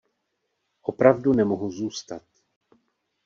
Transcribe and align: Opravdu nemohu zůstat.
Opravdu 0.81 1.33
nemohu 1.33 1.69
zůstat. 1.71 2.21